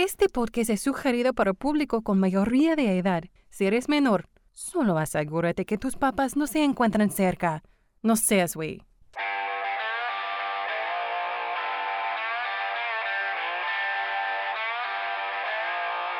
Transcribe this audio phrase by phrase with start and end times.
[0.00, 3.24] Este podcast es sugerido para público con mayoría de edad.
[3.50, 7.64] Si eres menor, solo asegúrate que tus papás no se encuentran cerca.
[8.00, 8.80] No seas güey.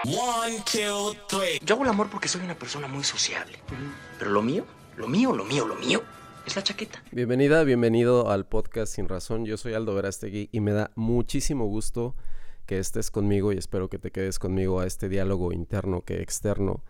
[0.07, 1.61] One, two, three.
[1.65, 3.59] Yo hago el amor porque soy una persona muy sociable.
[4.19, 4.65] Pero lo mío,
[4.97, 6.03] lo mío, lo mío, lo mío
[6.45, 7.01] es la chaqueta.
[7.13, 9.45] Bienvenida, bienvenido al podcast Sin Razón.
[9.45, 12.17] Yo soy Aldo Verástegui y me da muchísimo gusto
[12.69, 16.85] que estés conmigo y espero que te quedes conmigo a este diálogo interno que externo.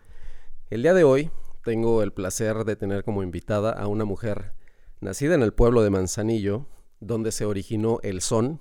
[0.69, 1.31] El día de hoy
[1.63, 4.51] tengo el placer de tener como invitada a una mujer
[4.99, 6.67] nacida en el pueblo de Manzanillo,
[6.99, 8.59] donde se originó el son,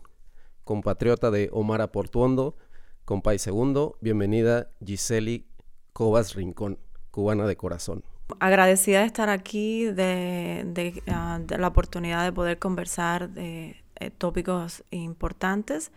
[0.62, 2.56] compatriota de Omar Aportuondo,
[3.04, 3.98] compa y segundo.
[4.00, 5.48] Bienvenida Giseli
[5.92, 6.78] Cobas Rincón,
[7.10, 8.05] cubana de corazón.
[8.38, 15.91] Agradecida de estar aquí, de, ah, la oportunidad de poder conversar de eh, tópicos importantes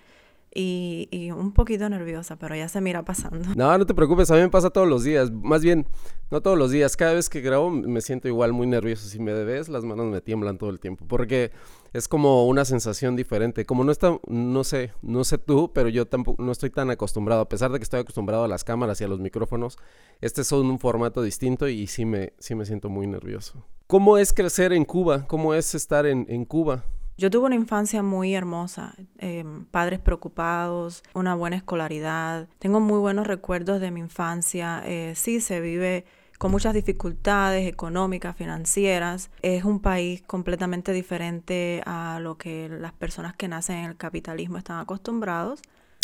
[0.53, 3.49] y, un poquito nerviosa, pero ya se mira pasando.
[3.55, 5.31] No, no te preocupes, a mí me pasa todos los días.
[5.31, 5.87] Más bien,
[6.29, 6.97] no todos los días.
[6.97, 9.07] Cada vez que grabo me siento igual muy nervioso.
[9.07, 11.05] Si me debes, las manos me tiemblan todo el tiempo.
[11.07, 11.51] Porque
[11.93, 13.65] es como una sensación diferente.
[13.65, 17.41] Como no está, no sé, no sé tú, pero yo tampoco no estoy tan acostumbrado.
[17.41, 19.77] A pesar de que estoy acostumbrado a las cámaras y a los micrófonos,
[20.19, 23.65] este es un formato distinto y sí me, sí me siento muy nervioso.
[23.87, 25.27] ¿Cómo es crecer en Cuba?
[25.27, 26.83] ¿Cómo es estar en, en Cuba?
[27.21, 32.47] Yo tuve una infancia muy hermosa, em, padres preocupados, una buena escolaridad.
[32.57, 34.81] Tengo muy buenos recuerdos de mi infancia.
[34.87, 36.03] Eh, sí, se vive
[36.39, 39.29] con muchas dificultades económicas, financieras.
[39.43, 44.57] Es un país completamente diferente a lo que las personas que nacen en el capitalismo
[44.57, 45.61] están acostumbrados.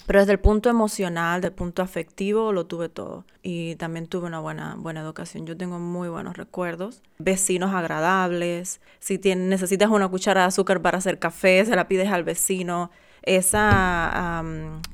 [0.07, 3.25] Pero desde el punto emocional, del punto afectivo, lo tuve todo.
[3.43, 5.45] Y también tuve una buena, buena educación.
[5.45, 7.03] Yo tengo muy buenos recuerdos.
[7.19, 8.79] Vecinos agradables.
[8.99, 12.89] Si tienes, necesitas una cuchara de azúcar para hacer café, se la pides al vecino.
[13.21, 14.41] Esa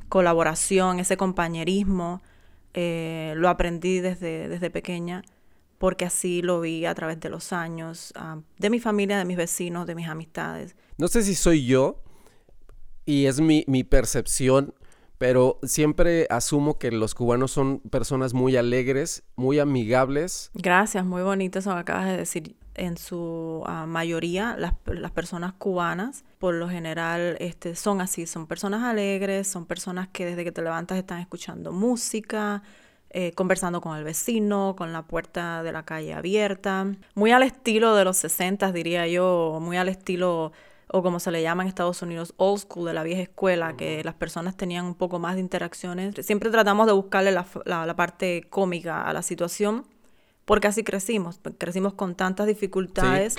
[0.09, 2.23] colaboración, ese compañerismo,
[2.73, 5.23] eh, lo aprendí desde, desde pequeña
[5.77, 8.13] porque así lo vi a través de los años,
[8.57, 10.77] de mi familia, de mis vecinos, de mis amistades.
[10.97, 12.01] No sé si soy yo
[13.05, 14.73] y es mi, mi percepción,
[15.23, 20.51] pero siempre asumo que los cubanos son personas muy alegres, muy amigables.
[20.53, 22.57] Gracias, muy bonito eso que acabas de decir.
[22.75, 24.73] En su ah, mayoría, las,
[25.11, 30.43] personas cubanas, por lo general, este, son así, son personas alegres, son personas que desde
[30.43, 32.61] que te levantas están escuchando música,
[33.09, 36.85] eh, conversando con el vecino, con la puerta de la calle abierta,
[37.15, 40.51] muy al estilo de los 60, diría yo, muy al estilo
[40.95, 44.03] o como se le llama en Estados Unidos, old school, de la vieja escuela, que
[44.03, 46.13] las personas tenían un poco más de interacciones.
[46.23, 49.87] Siempre tratamos de buscarle la, la, parte cómica a la situación,
[50.45, 51.39] porque así crecimos.
[51.57, 53.35] Crecimos con tantas dificultades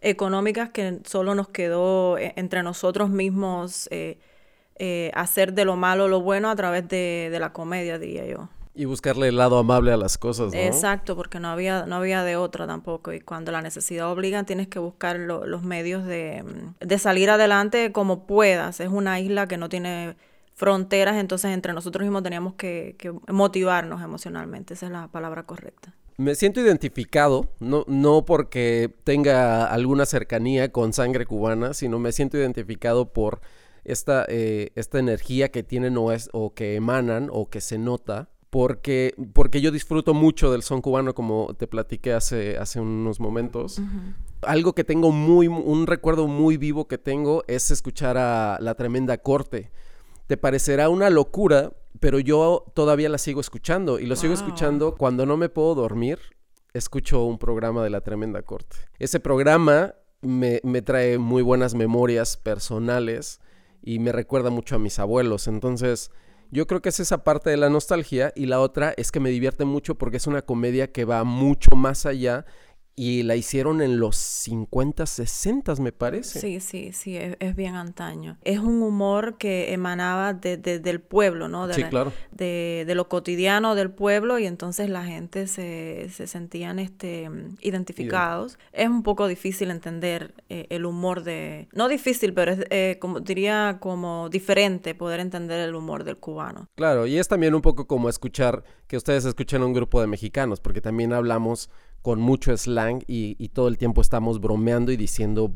[0.00, 4.18] económicas que solo nos quedó eh, entre nosotros mismos eh,
[4.74, 8.48] eh, hacer de lo malo lo bueno a través de, de la comedia, diría yo.
[8.76, 10.58] Y buscarle el lado amable a las cosas, ¿no?
[10.58, 13.12] Exacto, porque no había, no había de otra tampoco.
[13.12, 16.44] Y cuando la necesidad obliga, tienes que buscar los medios de,
[16.78, 18.80] de salir adelante como puedas.
[18.80, 20.14] Es una isla que no tiene
[20.56, 25.94] fronteras, entonces entre nosotros mismos teníamos que, que, motivarnos emocionalmente, esa es la palabra correcta.
[26.16, 32.38] Me siento identificado, no, no porque tenga alguna cercanía con sangre cubana, sino me siento
[32.38, 33.42] identificado por
[33.84, 38.30] esta, eh, esta energía que tienen o, es, o que emanan o que se nota
[38.50, 43.80] porque, porque yo disfruto mucho del son cubano, como te platiqué hace, hace unos momentos.
[44.42, 49.18] Algo que tengo muy, un recuerdo muy vivo que tengo es escuchar a La Tremenda
[49.18, 49.70] Corte.
[50.26, 55.26] Te parecerá una locura, pero yo todavía la sigo escuchando y lo sigo escuchando cuando
[55.26, 56.18] no me puedo dormir.
[56.72, 58.76] Escucho un programa de La Tremenda Corte.
[58.98, 63.40] Ese programa me, me trae muy buenas memorias personales
[63.82, 65.48] y me recuerda mucho a mis abuelos.
[65.48, 66.10] Entonces,
[66.50, 69.30] yo creo que es esa parte de la nostalgia y la otra es que me
[69.30, 72.46] divierte mucho porque es una comedia que va mucho más allá
[72.98, 76.40] y la hicieron en los 50, 60, me parece.
[76.40, 78.38] Sí, sí, sí, es, bien antaño.
[78.42, 81.66] Es un humor que emanaba de, del pueblo, ¿no?
[81.66, 82.14] De sí, claro.
[82.30, 87.30] De, lo cotidiano del pueblo y entonces la gente se, se sentían este,
[87.60, 88.58] identificados.
[88.72, 91.68] Es un poco difícil entender eh, el humor de...
[91.74, 96.70] No difícil, pero es, eh, como diría como diferente poder entender el humor del cubano.
[96.76, 100.06] Claro, y es también un poco como escuchar, que ustedes escuchan a un grupo de
[100.06, 101.68] mexicanos, porque también hablamos
[102.06, 105.50] con mucho slang y, todo el tiempo estamos bromeando y diciendo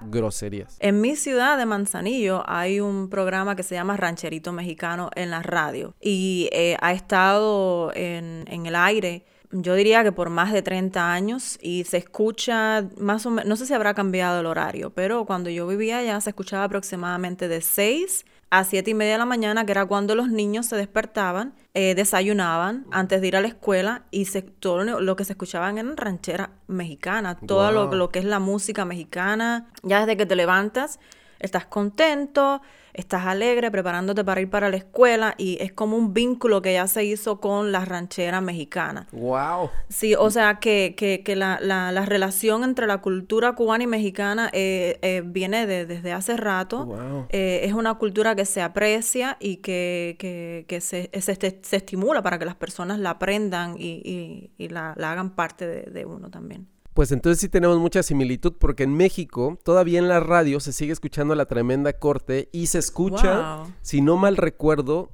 [0.00, 0.78] groserías.
[0.80, 5.42] En mi ciudad de Manzanillo hay un programa que se llama Rancherito Mexicano en la
[5.42, 9.26] radio y eh, ha estado en, el aire.
[9.50, 13.56] Yo diría que por más de 30 años y se escucha más o menos, no
[13.56, 17.60] sé si habrá cambiado el horario, pero cuando yo vivía allá se escuchaba aproximadamente de
[17.60, 21.54] 6 a siete y media de la mañana, que era cuando los niños se despertaban,
[21.72, 25.78] eh, desayunaban antes de ir a la escuela y se, todo lo que se escuchaban
[25.78, 30.34] eran rancheras mexicanas, todo lo, lo, que es la música mexicana, ya desde que te
[30.34, 30.98] levantas,
[31.38, 32.60] estás contento,
[32.92, 36.86] estás alegre, preparándote para ir para la escuela y es como un vínculo que ya
[36.86, 39.06] se hizo con la ranchera mexicana.
[39.12, 39.70] ¡Wow!
[39.88, 43.86] Sí, o sea que, que, que la, la, la, relación entre la cultura cubana y
[43.86, 46.86] mexicana eh, eh, viene de, desde hace rato.
[46.86, 47.26] Wow.
[47.30, 52.22] Eh, es una cultura que se aprecia y que, que, que se, se, se, estimula
[52.22, 56.04] para que las personas la aprendan y, y, y la, la, hagan parte de, de
[56.04, 56.66] uno también.
[56.94, 60.92] Pues entonces sí tenemos mucha similitud porque en México todavía en la radio se sigue
[60.92, 63.72] escuchando la tremenda corte y se escucha, wow.
[63.80, 65.10] si no mal recuerdo,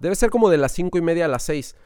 [0.00, 1.76] debe ser como de las cinco y media a las seis.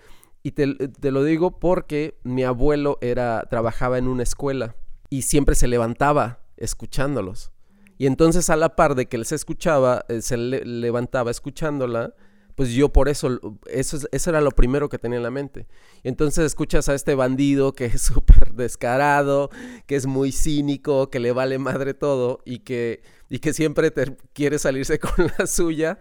[0.44, 4.77] Y te, te, lo digo porque mi abuelo era, trabajaba en una escuela
[5.09, 7.53] y siempre se levantaba escuchándolos.
[7.99, 12.15] Y entonces a la par de que él se escuchaba, eh, se le levantaba escuchándola,
[12.55, 15.67] pues yo por eso, eso, eso era lo primero que tenía en la mente.
[16.03, 19.51] Y entonces escuchas a este bandido que es súper descarado,
[19.87, 24.17] que es muy cínico, que le vale madre todo y que, y que siempre te
[24.33, 25.99] quiere salirse con la suya.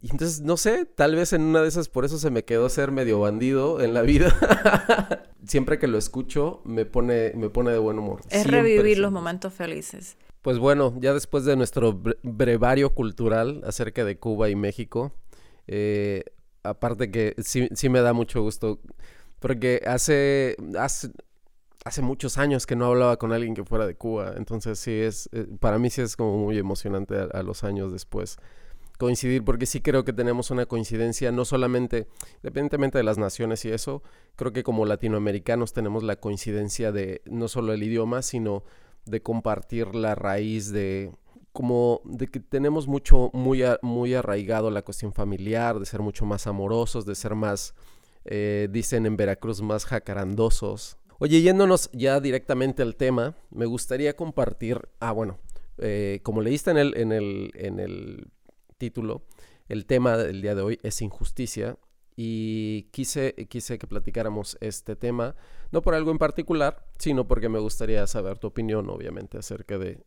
[0.00, 2.68] Y entonces, no sé, tal vez en una de esas por eso se me quedó
[2.68, 4.36] ser medio bandido en la vida.
[5.46, 8.20] siempre que lo escucho me pone, me pone de buen humor.
[8.28, 9.00] Es siempre, revivir siempre.
[9.00, 10.16] los momentos felices.
[10.42, 15.12] Pues bueno, ya después de nuestro brevario cultural acerca de Cuba y México,
[15.66, 16.24] eh,
[16.62, 18.80] aparte que sí, sí, me da mucho gusto,
[19.40, 21.10] porque hace, hace,
[21.84, 25.28] hace, muchos años que no hablaba con alguien que fuera de Cuba, entonces sí es,
[25.32, 28.38] eh, para mí sí es como muy emocionante a, a, los años después
[28.98, 32.06] coincidir, porque sí creo que tenemos una coincidencia, no solamente,
[32.36, 34.02] independientemente de las naciones y eso,
[34.36, 38.62] creo que como latinoamericanos tenemos la coincidencia de no solo el idioma, sino
[39.04, 41.12] de compartir la raíz de
[41.54, 46.48] como de que tenemos mucho, muy, muy arraigado la cuestión familiar, de ser mucho más
[46.48, 47.76] amorosos, de ser más,
[48.24, 50.98] eh, dicen en Veracruz, más jacarandosos.
[51.20, 55.38] Oye, yéndonos ya directamente al tema, me gustaría compartir, ah, bueno,
[55.78, 58.32] eh, como leíste en el, en, el, en el
[58.76, 59.22] título,
[59.68, 61.78] el tema del día de hoy es injusticia
[62.16, 65.36] y quise, quise que platicáramos este tema,
[65.70, 70.02] no por algo en particular, sino porque me gustaría saber tu opinión, obviamente, acerca de,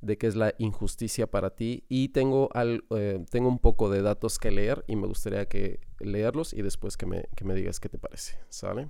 [0.00, 4.02] de qué es la injusticia para ti y tengo, al, eh, tengo un poco de
[4.02, 7.80] datos que leer y me gustaría que leerlos y después que me, que me digas
[7.80, 8.88] qué te parece, ¿sale?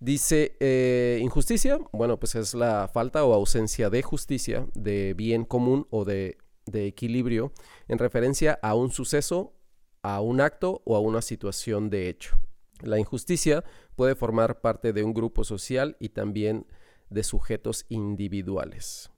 [0.00, 5.86] Dice, eh, injusticia, bueno, pues es la falta o ausencia de justicia, de bien común
[5.90, 7.52] o de, de equilibrio
[7.88, 9.54] en referencia a un suceso,
[10.02, 12.38] a un acto o a una situación de hecho.
[12.80, 13.64] La injusticia
[13.96, 16.66] puede formar parte de un grupo social y también
[17.10, 19.10] de sujetos individuales.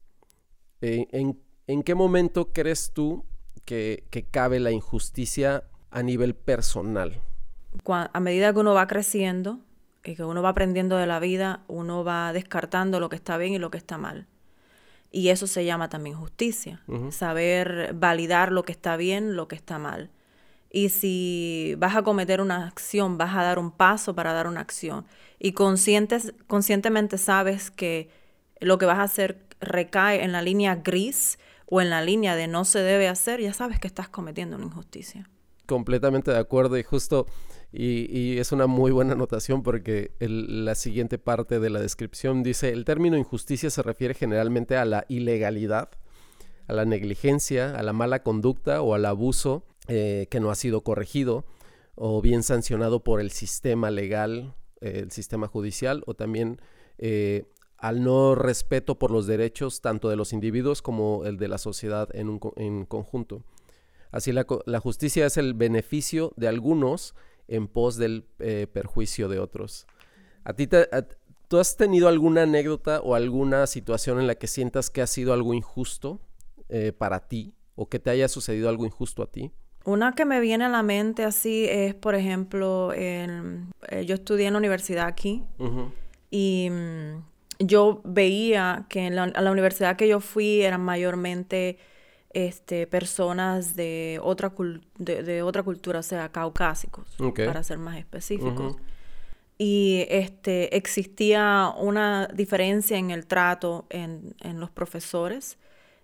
[0.81, 3.25] Eh, ¿En, ¿En, qué momento crees tú
[3.65, 7.21] que, que, cabe la injusticia a nivel personal?
[7.87, 9.61] A medida que uno va creciendo
[10.05, 13.53] y que uno va aprendiendo de la vida, uno va descartando lo que está bien
[13.53, 14.27] y lo que está mal.
[15.13, 17.11] Y eso se llama también justicia, uh -huh.
[17.11, 20.11] saber validar lo que está bien, lo que está mal.
[20.73, 24.61] Y si vas a cometer una acción, vas a dar un paso para dar una
[24.61, 25.05] acción.
[25.41, 28.09] Y conscientes, conscientemente sabes que
[28.61, 32.49] lo que vas a hacer recae en la línea gris o en la línea de
[32.49, 35.29] no se debe hacer, ya sabes que estás cometiendo una injusticia.
[35.67, 37.27] Completamente de acuerdo y justo,
[37.73, 42.71] y, y es una muy buena anotación porque la siguiente parte de la descripción dice,
[42.71, 45.91] el término injusticia se refiere generalmente a la ilegalidad,
[46.67, 50.83] a la negligencia, a la mala conducta o al abuso eh, que no ha sido
[50.83, 51.45] corregido
[51.97, 56.61] o bien sancionado por el sistema legal, eh, el sistema judicial o también
[56.99, 57.45] eh,
[57.81, 62.09] al no respeto por los derechos tanto de los individuos como el de la sociedad
[62.15, 63.43] en, un, en conjunto.
[64.13, 67.15] Así la, la, justicia es el beneficio de algunos
[67.49, 69.87] en pos del eh, perjuicio de otros.
[70.45, 71.07] ¿A ti te, a,
[71.49, 75.33] ¿Tú has tenido alguna anécdota o alguna situación en la que sientas que ha sido
[75.33, 76.21] algo injusto
[76.69, 79.51] eh, para ti o que te haya sucedido algo injusto a ti?
[79.85, 84.47] Una que me viene a la mente así es, por ejemplo, el, eh, yo estudié
[84.47, 85.91] en la universidad aquí uh -huh.
[86.31, 87.30] y mm,
[87.61, 91.79] yo veía que en la, a la universidad que yo fui eran mayormente
[92.33, 94.53] este, personas de otra,
[94.99, 97.47] de, de, otra cultura, o sea, caucásicos, okay.
[97.47, 98.75] para ser más específicos.
[98.75, 98.81] Uh -huh.
[99.59, 105.59] Y este, existía una diferencia en el trato en, en los profesores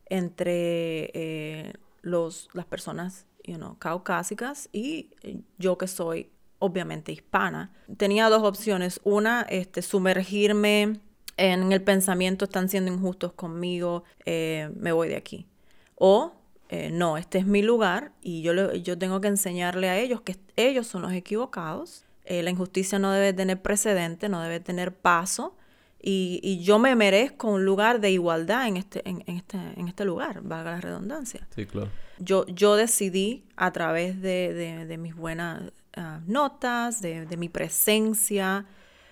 [0.04, 1.72] entre eh,
[2.02, 5.10] los, las personas you know, caucásicas y
[5.56, 7.72] yo que soy obviamente hispana.
[7.96, 9.00] Tenía dos opciones.
[9.04, 11.00] Una, este, sumergirme
[11.36, 15.46] en el pensamiento están siendo injustos conmigo, eh, me voy de aquí.
[15.96, 16.32] O
[16.68, 20.36] eh, no, este es mi lugar y yo, yo tengo que enseñarle a ellos que
[20.56, 22.04] ellos son los equivocados.
[22.24, 25.56] Eh, la injusticia no debe tener precedente, no debe tener paso.
[26.08, 30.40] Y, yo me merezco un lugar de igualdad en este, en, este, en este lugar,
[30.42, 31.48] valga la redundancia.
[31.54, 31.90] Sí, claro.
[32.18, 38.66] Yo, yo decidí a través de, mis buenas ah, notas, de, de mi presencia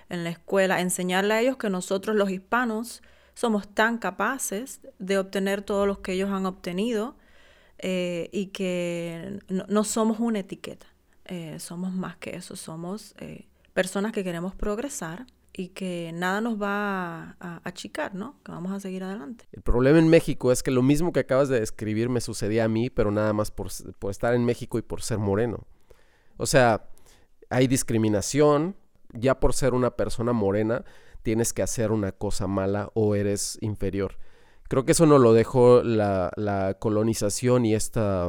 [0.09, 3.03] en la escuela, enseñarle a ellos que nosotros los hispanos
[3.35, 7.17] somos tan capaces de obtener todo lo que ellos han obtenido
[7.79, 10.87] eh, y que no, somos una etiqueta,
[11.25, 16.61] eh, somos más que eso, somos eh, personas que queremos progresar y que nada nos
[16.61, 18.37] va a, achicar, ¿no?
[18.45, 19.45] Que vamos a seguir adelante.
[19.53, 22.69] El problema en México es que lo mismo que acabas de describir me sucedía a
[22.69, 23.69] mí, pero nada más por,
[23.99, 25.67] por estar en México y por ser moreno.
[26.37, 26.89] O sea,
[27.51, 28.77] hay discriminación,
[29.15, 30.85] ya por ser una persona morena,
[31.23, 34.19] tienes que hacer una cosa mala o eres inferior.
[34.69, 38.29] Creo que eso no lo dejó la, colonización y esta,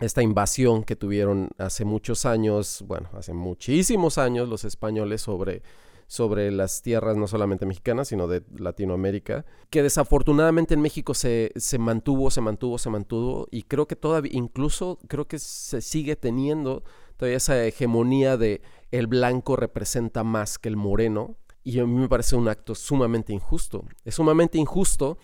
[0.00, 5.62] esta invasión que tuvieron hace muchos años, bueno, hace muchísimos años los españoles sobre,
[6.06, 11.78] sobre las tierras no solamente mexicanas, sino de Latinoamérica, que desafortunadamente en México se, se
[11.78, 16.82] mantuvo, se mantuvo, se mantuvo, y creo que todavía, incluso creo que se sigue teniendo
[17.16, 22.08] todavía esa hegemonía de el blanco representa más que el moreno, y a mí me
[22.08, 23.84] parece un acto sumamente injusto.
[24.04, 25.18] Es sumamente injusto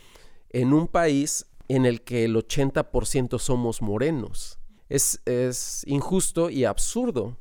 [0.49, 4.59] en un país en el que el 80% somos morenos.
[4.89, 7.37] Es, es injusto y absurdo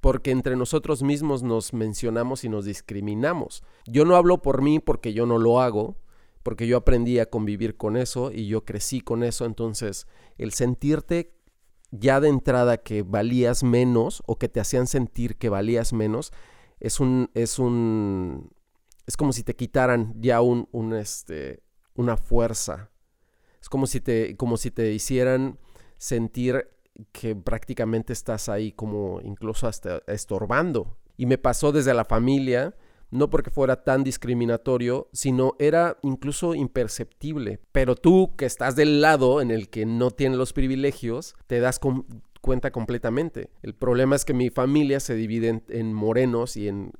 [0.00, 3.62] porque entre nosotros mismos nos mencionamos y nos discriminamos.
[3.86, 5.96] Yo no hablo por mí porque yo no lo hago,
[6.42, 10.06] porque yo aprendí a convivir con eso y yo crecí con eso, entonces
[10.38, 11.34] el sentirte
[11.90, 16.32] ya de entrada que valías menos o que te hacían sentir que valías menos
[16.78, 18.50] es un, es un,
[19.06, 21.62] es como si te quitaran ya un, un este,
[21.94, 22.90] una fuerza.
[23.60, 25.58] Es como si te, como si te hicieran
[25.98, 26.70] sentir
[27.12, 30.96] que prácticamente estás ahí como incluso hasta estorbando.
[31.16, 32.74] Y me pasó desde la familia,
[33.10, 37.60] no porque fuera tan discriminatorio, sino era incluso imperceptible.
[37.72, 41.78] Pero tú que estás del lado en el que no tiene los privilegios, te das
[41.78, 42.06] con,
[42.40, 43.50] cuenta completamente.
[43.62, 46.92] El problema es que mi familia se divide en, morenos y en,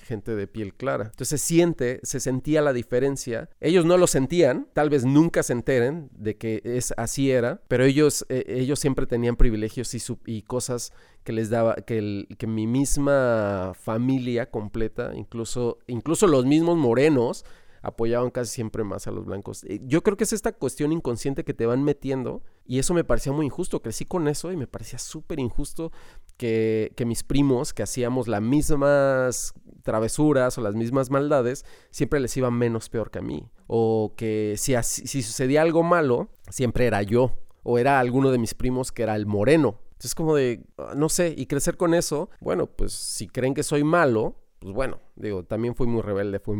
[0.00, 1.04] gente de piel clara.
[1.04, 3.48] Entonces se siente, se sentía la diferencia.
[3.60, 7.84] Ellos no lo sentían, tal vez nunca se enteren de que es así era, pero
[7.84, 10.92] ellos, eh, ellos siempre tenían privilegios y, y cosas
[11.24, 17.44] que les daba, que, que mi misma familia completa, incluso, incluso los mismos morenos,
[17.82, 19.64] apoyaban casi siempre más a los blancos.
[19.64, 23.04] Eh, yo creo que es esta cuestión inconsciente que te van metiendo y eso me
[23.04, 23.82] parecía muy injusto.
[23.82, 25.92] Crecí con eso y me parecía súper injusto
[26.36, 32.50] que, mis primos, que hacíamos las mismas travesuras o las mismas maldades, siempre les iba
[32.50, 33.48] menos peor que a mí.
[33.66, 37.32] O que si, si sucedía algo malo, siempre era yo.
[37.62, 39.80] O era alguno de mis primos que era el moreno.
[39.98, 43.64] Entonces como de, ah, no sé, y crecer con eso, bueno, pues si creen que
[43.64, 46.56] soy malo, pues bueno, digo, también fui muy rebelde, fui,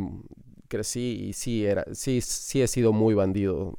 [0.68, 3.78] crecí y sí, era, sí, sí he sido muy bandido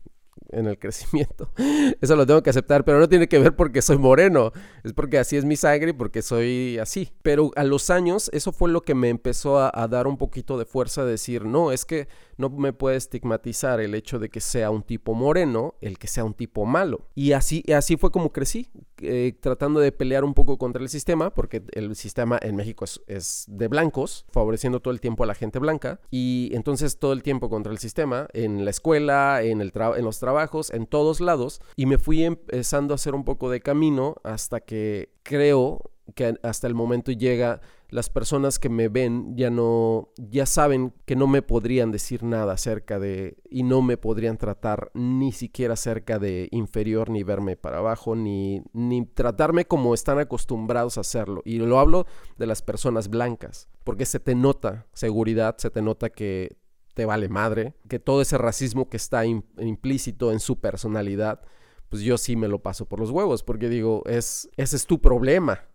[0.51, 1.49] en el crecimiento.
[2.01, 4.51] Eso lo tengo que aceptar, pero no tiene que ver porque soy moreno,
[4.83, 7.11] es porque así es mi sangre y porque soy así.
[7.21, 10.57] Pero a los años eso fue lo que me empezó a, a dar un poquito
[10.57, 12.07] de fuerza, de decir, no, es que
[12.39, 16.23] no me puede estigmatizar el hecho de que sea un tipo moreno, el que sea
[16.23, 17.01] un tipo malo.
[17.13, 18.69] Y así, así fue como crecí,
[19.01, 23.45] eh, tratando de pelear un poco contra el sistema, porque el sistema en México es,
[23.47, 25.99] de blancos, favoreciendo todo el tiempo a la gente blanca.
[26.11, 30.19] Y entonces todo el tiempo contra el sistema, en la escuela, en, el en los
[30.19, 30.38] trabajos,
[30.72, 31.62] en todos lados.
[31.75, 36.67] Y me fui empezando a hacer un poco de camino hasta que creo que hasta
[36.67, 41.41] el momento llega las personas que me ven ya no, ya saben que no me
[41.41, 47.10] podrían decir nada acerca de, y no me podrían tratar ni siquiera acerca de inferior,
[47.10, 51.41] ni verme para abajo, ni, ni tratarme como están acostumbrados a hacerlo.
[51.46, 52.05] Y lo hablo
[52.38, 56.58] de las personas blancas, porque se te nota seguridad, se te nota que
[56.99, 61.39] te vale madre, que todo ese racismo que está implícito en su personalidad,
[61.87, 64.99] pues yo sí me lo paso por los huevos, porque digo, es, ese es tu
[64.99, 65.69] problema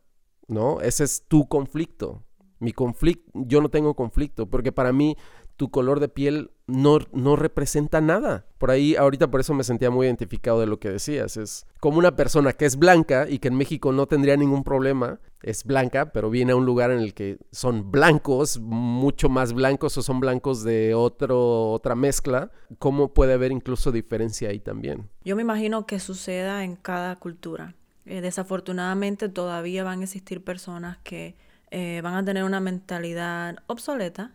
[0.48, 0.80] ¿no?
[0.80, 2.24] Ese es tu conflicto.
[2.58, 5.16] Mi conflicto, yo no tengo conflicto, porque para mí
[5.56, 8.46] tu color de piel no, no representa nada.
[8.58, 11.36] Por ahí, ahorita por eso me sentía muy identificado de lo que decías.
[11.36, 15.20] Es como una persona que es blanca y que en México no tendría ningún problema,
[15.42, 19.98] es blanca, pero viene a un lugar en el que son blancos, mucho más blancos
[19.98, 22.50] o son blancos de otro, otra mezcla.
[22.78, 25.10] ¿Cómo puede haber incluso diferencia ahí también?
[25.24, 27.74] Yo me imagino que suceda en cada cultura.
[28.06, 31.36] Eh, desafortunadamente todavía van a existir personas que
[31.70, 34.32] eh, van a tener una mentalidad obsoleta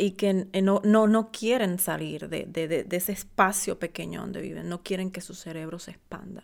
[0.00, 4.40] y que eh, no, no, no, quieren salir de, de, de, ese espacio pequeño donde
[4.40, 6.42] viven, no quieren que su cerebro se expanda.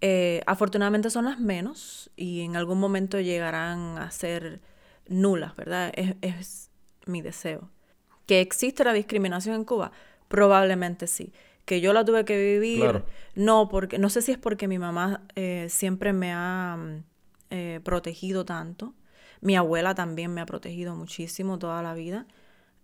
[0.00, 4.60] Eh, afortunadamente son las menos y en algún momento llegarán a ser
[5.08, 5.92] nulas, ¿verdad?
[5.94, 6.70] Es,
[7.06, 7.70] mi deseo.
[8.26, 9.92] ¿Que existe la discriminación en Cuba?
[10.26, 11.32] Probablemente sí.
[11.64, 13.04] Que yo la tuve que vivir,
[13.36, 17.04] no, porque no sé si es porque mi mamá eh, siempre me ha mm,
[17.50, 18.94] eh, protegido tanto.
[19.40, 22.26] Mi abuela también me ha protegido muchísimo toda la vida.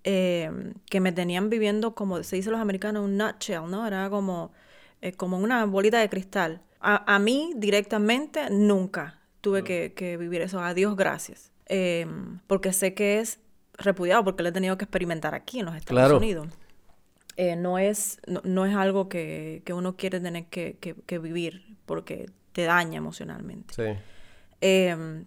[0.05, 0.51] Eh,
[0.91, 3.87] que me tenían viviendo, como se dice los americanos, un nutshell, ¿no?
[3.87, 4.53] Era como,
[5.17, 6.63] como una bolita de cristal.
[6.81, 10.61] A, mí directamente nunca tuve que, que, vivir eso.
[10.61, 11.53] A Dios gracias.
[11.67, 13.39] Em, porque sé que es
[13.75, 16.49] repudiado, porque lo he tenido que experimentar aquí en los Estados Unidos.
[17.37, 22.99] Eh, no, es, no, es algo que, uno quiere tener que, vivir porque te daña
[22.99, 23.75] emocionalmente.
[23.75, 23.99] Sí.
[24.61, 25.25] Em,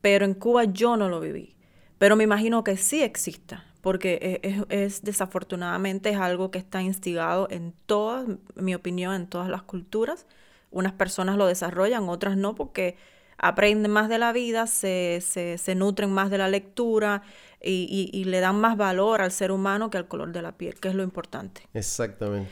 [0.00, 1.54] pero en Cuba yo no lo viví.
[1.98, 6.80] Pero me imagino que sí exista, porque e, es, es, desafortunadamente es algo que está
[6.80, 10.26] instigado en todas, mi opinión, en todas las culturas.
[10.70, 12.96] Unas personas lo desarrollan, otras no, porque
[13.36, 17.20] aprenden más de la vida, se, se, nutren más de la lectura
[17.60, 20.88] y, le dan más valor al ser humano que al color de la piel, que
[20.88, 21.68] es lo importante.
[21.74, 22.50] Exactamente.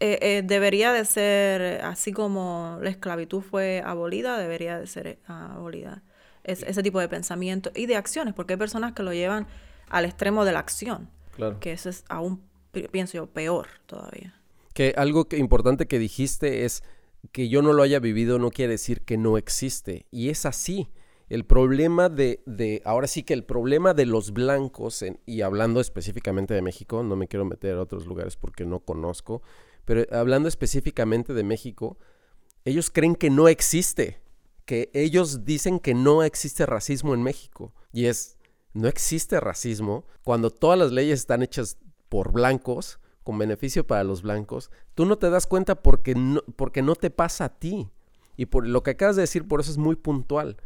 [0.00, 6.02] Eh, eh, debería de ser, así como la esclavitud fue abolida, debería de ser abolida
[6.44, 9.46] ese tipo de pensamiento y de acciones, porque hay personas que lo llevan
[9.88, 11.60] al extremo de la acción, claro.
[11.60, 12.42] que eso es aún,
[12.90, 14.34] pienso yo, peor todavía.
[14.74, 16.82] Que algo que, importante que dijiste es
[17.30, 20.06] que yo no lo haya vivido no quiere decir que no existe.
[20.10, 20.88] Y es así.
[21.28, 26.52] El problema de, de ahora sí que el problema de los blancos, y hablando específicamente
[26.52, 29.40] de México, no me quiero meter a otros lugares porque no conozco,
[29.84, 31.96] pero hablando específicamente de México,
[32.64, 34.20] ellos creen que no existe,
[34.66, 37.72] que ellos dicen que no existe racismo en México.
[37.92, 38.36] Y es,
[38.72, 44.22] no existe racismo cuando todas las leyes están hechas por blancos con beneficio para los
[44.22, 47.88] blancos, tú no te das cuenta porque no, porque no te pasa a ti.
[48.36, 50.56] Y por lo que acabas de decir, por eso es muy puntual.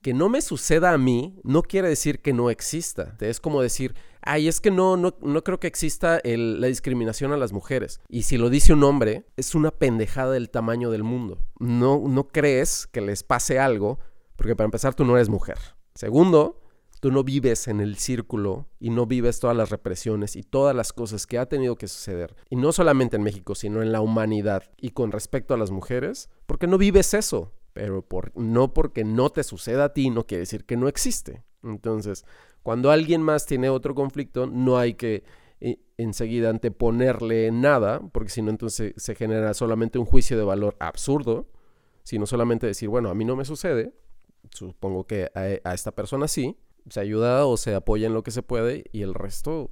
[0.00, 3.16] Que no me suceda a mí no quiere decir que no exista.
[3.20, 7.36] Es como decir, ay, es que no, no, no creo que exista la discriminación a
[7.36, 8.00] las mujeres.
[8.08, 11.44] Y si lo dice un hombre, es una pendejada del tamaño del mundo.
[11.58, 13.98] No, no crees que les pase algo,
[14.36, 15.58] porque para empezar tú no eres mujer.
[15.94, 16.59] Segundo,
[17.00, 20.92] tú no vives en el círculo y no vives todas las represiones y todas las
[20.92, 22.36] cosas que ha tenido que suceder.
[22.50, 24.64] Y no solamente en México, sino en la humanidad.
[24.76, 27.52] Y con respecto a las mujeres, porque no vives eso.
[27.72, 31.42] Pero por, no porque no te suceda a ti, no quiere decir que no existe.
[31.62, 32.24] Entonces,
[32.62, 35.24] cuando alguien más tiene otro conflicto, no hay que
[35.60, 40.76] eh, enseguida anteponerle nada, porque si no, entonces se genera solamente un juicio de valor
[40.80, 41.48] absurdo,
[42.02, 43.94] sino solamente decir, bueno, a mí no me sucede,
[44.50, 46.56] supongo que a esta persona sí,
[46.88, 49.70] se ayuda o se apoya en lo que se puede y el resto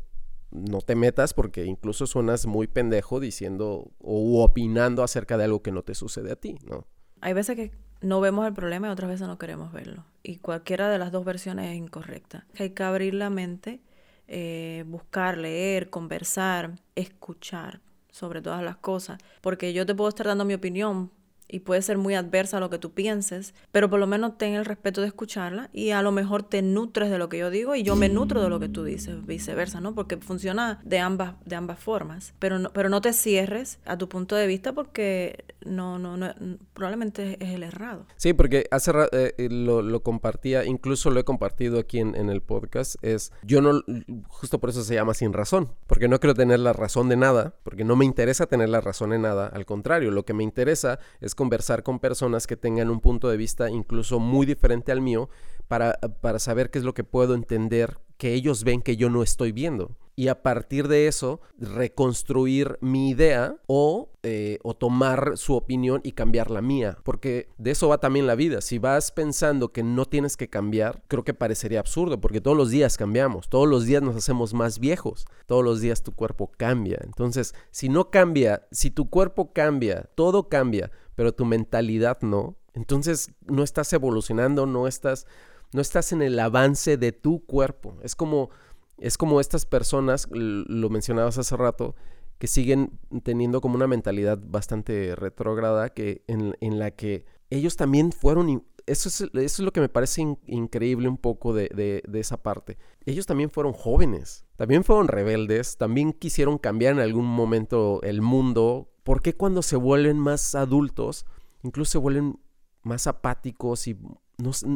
[0.50, 5.72] no te metas porque incluso suenas muy pendejo diciendo o opinando acerca de algo que
[5.72, 6.86] no te sucede a ti, ¿no?
[7.20, 10.04] Hay veces que no vemos el problema y otras veces no queremos verlo.
[10.22, 12.46] Y cualquiera de las dos versiones es incorrecta.
[12.58, 13.80] Hay que abrir la mente,
[14.28, 19.18] eh, buscar, leer, conversar, escuchar sobre todas las cosas.
[19.40, 21.10] Porque yo te puedo estar dando mi opinión,
[21.48, 24.54] y puede ser muy adversa a lo que tú pienses, pero por lo menos ten
[24.54, 27.74] el respeto de escucharla y a lo mejor te nutres de lo que yo digo
[27.74, 29.94] y yo me nutro de lo que tú dices, viceversa, ¿no?
[29.94, 34.08] Porque funciona de ambas, de ambas formas, pero no, pero no te cierres a tu
[34.08, 36.34] punto de vista porque no, no, no
[36.74, 38.06] probablemente es el errado.
[38.16, 42.30] Sí, porque hace eh, eh, lo, lo, compartía, incluso lo he compartido aquí en, en
[42.30, 43.82] el podcast, es yo no,
[44.28, 47.54] justo por eso se llama sin razón, porque no quiero tener la razón de nada,
[47.62, 50.98] porque no me interesa tener la razón en nada, al contrario, lo que me interesa
[51.20, 55.30] es conversar con personas que tengan un punto de vista incluso muy diferente al mío
[55.68, 59.22] para, para saber qué es lo que puedo entender que ellos ven que yo no
[59.22, 59.96] estoy viendo.
[60.16, 66.10] Y a partir de eso, reconstruir mi idea o, eh, o, tomar su opinión y
[66.10, 66.98] cambiar la mía.
[67.04, 68.60] Porque de eso va también la vida.
[68.60, 72.70] Si vas pensando que no tienes que cambiar, creo que parecería absurdo, porque todos los
[72.70, 76.98] días cambiamos, todos los días nos hacemos más viejos, todos los días tu cuerpo cambia.
[77.04, 83.32] Entonces, si no cambia, si tu cuerpo cambia, todo cambia, pero tu mentalidad no, entonces
[83.44, 85.26] no estás evolucionando, no estás,
[85.72, 87.96] no estás en el avance de tu cuerpo.
[88.04, 88.50] Es como,
[88.98, 91.96] es como estas personas, lo mencionabas hace rato,
[92.38, 98.64] que siguen teniendo como una mentalidad bastante retrógrada, que en, la que ellos también fueron,
[98.86, 101.68] eso es, eso es lo que me parece increíble un poco de,
[102.06, 102.78] de, esa parte.
[103.06, 108.87] Ellos también fueron jóvenes, también fueron rebeldes, también quisieron cambiar en algún momento el mundo,
[109.08, 111.24] ¿Por qué cuando se vuelven más adultos,
[111.62, 112.38] incluso se vuelven
[112.82, 113.98] más apáticos y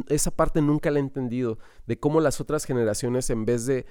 [0.07, 3.85] esa parte nunca la he entendido, de cómo las otras generaciones en vez de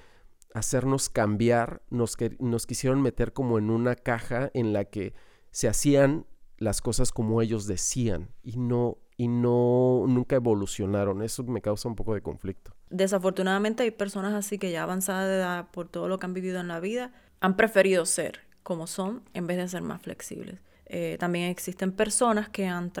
[0.53, 5.13] hacernos cambiar, nos, nos quisieron meter como en una caja en la que
[5.51, 6.25] se hacían
[6.57, 11.21] las cosas como ellos decían y no y no nunca evolucionaron.
[11.21, 12.75] Eso me causa un poco de conflicto.
[12.89, 16.59] Desafortunadamente hay personas así que ya avanzadas de edad por todo lo que han vivido
[16.59, 20.59] en la vida han preferido ser como son en vez de ser más flexibles.
[20.85, 22.91] Eh, también existen personas que han,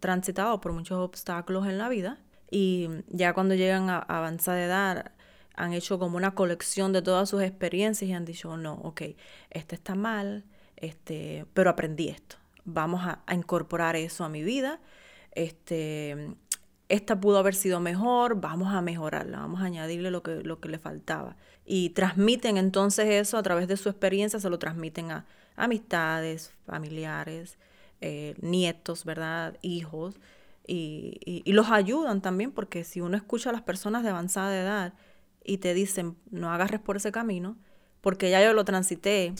[0.00, 2.18] transitado por muchos obstáculos en la vida
[2.50, 5.12] y ya cuando llegan a avanzada edad
[5.54, 9.02] han hecho como una colección de todas sus experiencias y han dicho, no, ok,
[9.50, 10.44] este está mal,
[10.76, 12.36] este, pero aprendí esto.
[12.64, 14.80] Vamos a, incorporar eso a mi vida.
[15.32, 16.36] Este,
[16.88, 20.68] esta pudo haber sido mejor, vamos a mejorarla, vamos a añadirle lo que, lo que
[20.68, 21.36] le faltaba.
[21.70, 27.58] Y transmiten entonces eso a través de su experiencia, se lo transmiten a amistades, familiares,
[28.00, 29.58] eh, nietos, ¿verdad?
[29.60, 30.14] Hijos.
[30.66, 34.94] Y, y, los ayudan también, porque si uno escucha a las personas de avanzada edad
[35.44, 37.58] y te dicen, no agarres por ese camino,
[38.00, 39.34] porque ya yo lo transité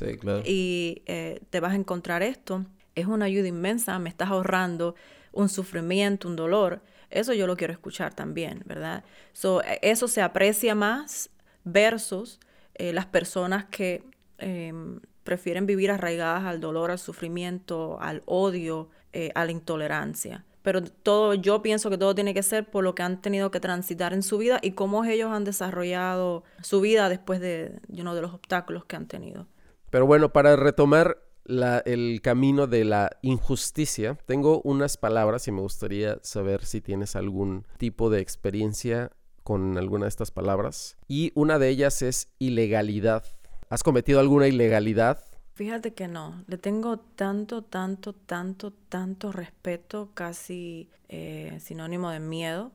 [0.45, 4.95] y eh, te vas a encontrar esto, es una ayuda inmensa, me estás ahorrando
[5.33, 6.83] un sufrimiento, un dolor.
[7.11, 9.03] Eso yo lo quiero escuchar también, ¿verdad?
[9.33, 11.31] So, e, eso se aprecia más
[11.73, 12.41] versus
[12.75, 14.05] eh, las personas que
[14.39, 20.45] em, prefieren vivir arraigadas al dolor, al sufrimiento, al odio, eh, a la intolerancia.
[20.63, 23.61] Pero todo, yo pienso que todo tiene que ser por lo que han tenido que
[23.61, 28.35] transitar en su vida y cómo ellos han desarrollado su vida después de, de los
[28.35, 29.47] obstáculos que han tenido.
[29.91, 36.19] Pero bueno, para retomar el camino de la injusticia, tengo unas palabras y me gustaría
[36.23, 39.11] saber si tienes algún tipo de experiencia
[39.49, 40.99] con alguna de estas palabras.
[41.09, 43.25] Y una de ellas es ilegalidad.
[43.71, 45.25] ¿Has cometido alguna ilegalidad?
[45.55, 52.73] Fíjate que no, le tengo tanto, tanto, tanto, tanto respeto, casi eh, sinónimo de miedo,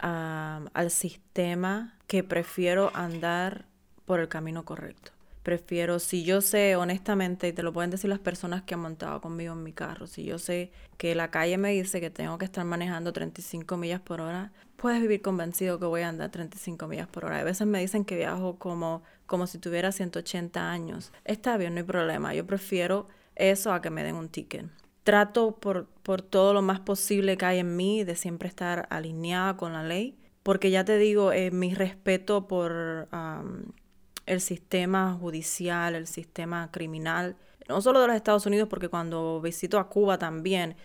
[0.00, 3.66] al sistema que prefiero andar
[4.04, 5.12] por el camino correcto.
[5.42, 9.22] Prefiero, si yo sé honestamente, y te lo pueden decir las personas que han montado
[9.22, 12.44] conmigo en mi carro, si yo sé que la calle me dice que tengo que
[12.44, 17.08] estar manejando 35 millas por hora, puedes vivir convencido que voy a andar 35 millas
[17.08, 17.38] por hora.
[17.38, 21.10] A veces me dicen que viajo como, como si tuviera 180 años.
[21.24, 22.34] Está bien, no hay problema.
[22.34, 24.66] Yo prefiero eso a que me den un ticket.
[25.04, 29.56] Trato por, por todo lo más posible que hay en mí de siempre estar alineada
[29.56, 33.08] con la ley, porque ya te digo, eh, mi respeto por
[34.30, 37.36] el sistema judicial, el sistema criminal,
[37.68, 40.76] no solo de los Estados Unidos, porque cuando visito a Cuba también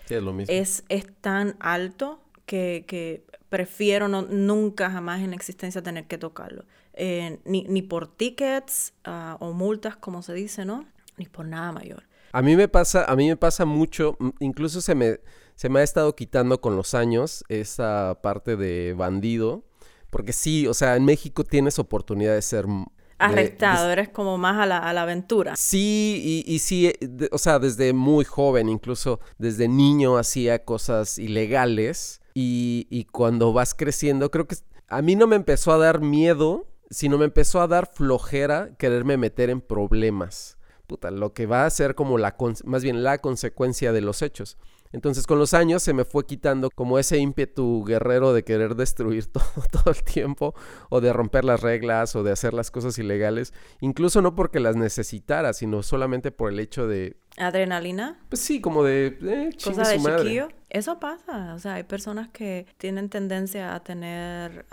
[0.48, 6.66] es, es, tan alto que, prefiero no, nunca jamás en la existencia tener que tocarlo.
[6.94, 10.88] Eh, ni, por tickets ah, o multas, como se dice, ¿no?
[11.18, 12.04] Ni por nada mayor.
[12.32, 15.20] A mí me pasa, a mí me pasa mucho, incluso se me,
[15.54, 19.64] se me ha estado quitando con los años esa parte de bandido,
[20.10, 22.66] porque sí, o sea, en México tienes oportunidad de ser
[23.18, 25.56] arrestado, eres como más a la, a la aventura.
[25.56, 26.98] Sí, y, y sí, eh,
[27.32, 33.74] o sea, desde muy joven, incluso desde niño hacía cosas ilegales y, y cuando vas
[33.74, 34.56] creciendo, creo que
[34.88, 39.18] a mí no me empezó a dar miedo, sino me empezó a dar flojera quererme
[39.18, 40.58] meter en problemas.
[40.88, 44.58] Puta, lo que va a ser como la, más bien la consecuencia de los hechos.
[44.92, 49.26] Entonces con los años se me fue quitando como ese ímpetu guerrero de querer destruir
[49.32, 50.54] todo, todo el tiempo
[50.90, 54.76] o de romper las reglas o de hacer las cosas ilegales, incluso no porque las
[54.76, 58.18] necesitara, sino solamente por el hecho de ¿Adrenalina?
[58.30, 59.18] Pues sí, como de...
[59.22, 60.48] Eh, Cosa de chiquillo.
[60.70, 61.54] Eso pasa.
[61.54, 64.66] O sea, hay personas que tienen tendencia a tener,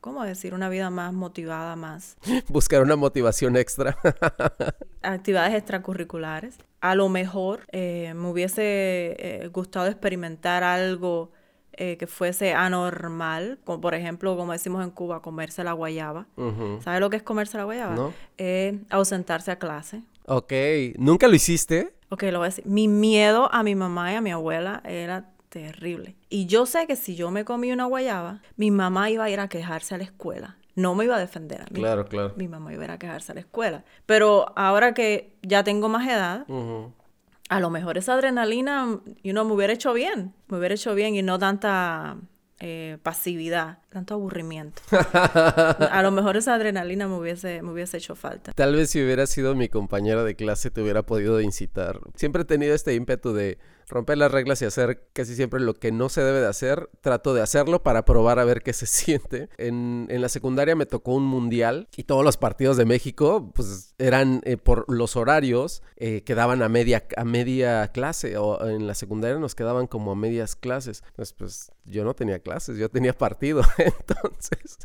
[0.00, 0.54] ¿cómo decir?
[0.54, 2.16] Una vida más motivada, más...
[2.48, 3.98] Buscar una motivación extra.
[5.02, 6.58] Actividades extracurriculares.
[6.80, 11.32] A lo mejor eh, me hubiese eh, gustado experimentar algo
[11.72, 16.26] eh, que fuese anormal, como por ejemplo, como decimos en Cuba, comerse la guayaba.
[16.82, 17.94] ¿Sabes lo que es comerse la guayaba?
[17.94, 18.12] ¿No?
[18.90, 20.02] ausentarse a clase.
[20.26, 20.52] Ok,
[20.98, 21.94] ¿nunca lo hiciste?
[22.10, 22.66] Ok, lo voy a decir.
[22.66, 26.16] Mi miedo a mi mamá y a mi abuela era terrible.
[26.28, 29.40] Y yo sé que si yo me comí una guayaba, mi mamá iba a ir
[29.40, 30.57] a quejarse a la escuela.
[30.78, 31.80] No me iba a defender a mí.
[31.80, 32.34] Claro, claro.
[32.36, 33.84] Mi mamá iba a quejarse a la escuela.
[34.06, 36.46] Pero ahora que ya tengo más edad,
[37.48, 40.34] a lo mejor esa adrenalina, you know, me hubiera hecho bien.
[40.46, 42.18] Me hubiera hecho bien y no tanta
[42.60, 44.80] eh, pasividad, tanto aburrimiento.
[44.92, 48.52] a lo mejor esa adrenalina me hubiese, me hubiese hecho falta.
[48.52, 51.98] Tal vez si hubiera sido mi compañera de clase te hubiera podido incitar.
[52.14, 55.92] Siempre he tenido este ímpetu de, romper las reglas y hacer casi siempre lo que
[55.92, 59.48] no se debe de hacer, trato de hacerlo para probar a ver qué se siente.
[59.58, 63.94] En, en la secundaria me tocó un mundial y todos los partidos de México pues
[63.98, 68.94] eran eh, por los horarios, eh, quedaban a media, a media clase o en la
[68.94, 71.02] secundaria nos quedaban como a medias clases.
[71.08, 73.62] Entonces pues yo no tenía clases, yo tenía partido.
[73.78, 74.78] Entonces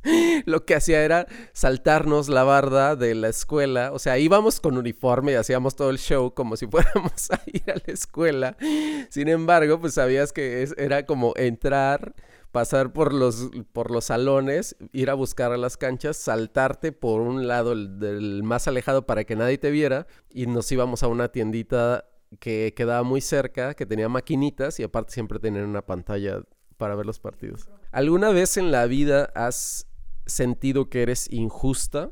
[0.46, 5.34] lo que hacía era saltarnos la barda de la escuela, o sea, íbamos con uniforme
[5.34, 8.58] y hacíamos todo el show como si fuéramos a ir a la escuela.
[9.10, 12.16] Sin embargo, pues sabías que era como entrar,
[12.52, 17.48] pasar por los, por los salones, ir a buscar a las canchas, saltarte por un
[17.48, 22.06] lado del más alejado para que nadie te viera y nos íbamos a una tiendita
[22.40, 26.42] que quedaba muy cerca, que tenía maquinitas y aparte siempre tenían una pantalla
[26.78, 27.70] para ver los partidos.
[27.92, 29.88] ¿Alguna vez en la vida has
[30.26, 32.12] sentido que eres injusta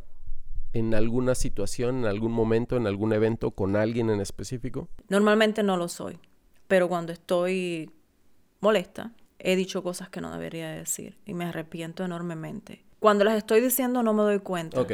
[0.74, 4.90] en alguna situación, en algún momento, en algún evento con alguien en específico?
[5.10, 6.20] Normalmente no lo soy,
[6.72, 7.92] pero cuando estoy
[8.62, 12.82] molesta, he dicho cosas que no debería decir y me arrepiento enormemente.
[13.00, 14.80] Cuando las estoy diciendo no me doy cuenta.
[14.80, 14.94] Ok.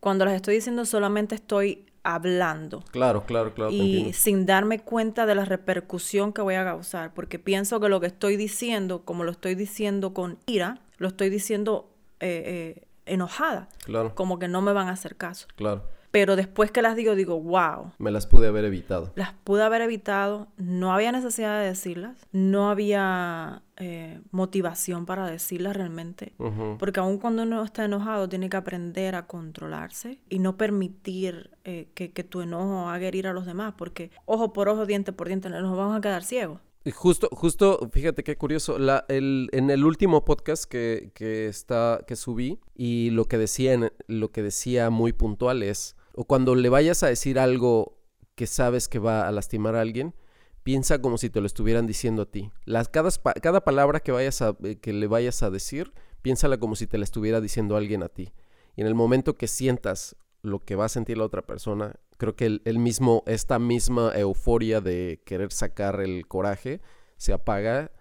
[0.00, 2.84] Cuando las estoy diciendo solamente estoy hablando.
[2.90, 3.70] Claro, claro, claro.
[3.72, 7.98] Y sin darme cuenta de la repercusión que voy a causar, porque pienso que lo
[7.98, 11.88] que estoy diciendo, como lo estoy diciendo con ira, lo estoy diciendo
[12.20, 13.70] eh, eh, enojada.
[13.86, 14.14] Claro.
[14.14, 15.46] Como que no me van a hacer caso.
[15.56, 15.88] Claro.
[16.16, 17.92] Pero después que las digo, digo, wow.
[17.98, 19.12] Me las pude haber evitado.
[19.16, 20.48] Las pude haber evitado.
[20.56, 22.26] No había necesidad de decirlas.
[22.32, 26.32] No había eh, motivación para decirlas realmente.
[26.78, 31.90] Porque aun cuando uno está enojado, tiene que aprender a controlarse y no permitir que,
[31.92, 33.74] que, tu enojo haga herir a los demás.
[33.76, 36.60] Porque ojo por ojo, diente por diente, nos vamos a quedar ciegos.
[36.94, 38.78] Justo, justo, fíjate qué curioso.
[38.78, 43.92] La, el, en el último podcast que, que, está, que subí, y lo que decía,
[44.06, 47.98] lo que decía muy puntual es, o cuando le vayas a decir algo
[48.34, 50.14] que sabes que va a lastimar a alguien,
[50.62, 52.50] piensa como si te lo estuvieran diciendo a ti.
[52.64, 56.86] Las, cada, cada palabra que, vayas eh, que le vayas a decir, piénsala como si
[56.86, 58.32] te la estuviera diciendo alguien a ti.
[58.74, 62.34] Y en el momento que sientas lo que va a sentir la otra persona, creo
[62.34, 66.80] que el, mismo, esta misma euforia de querer sacar el coraje
[67.16, 67.92] se apaga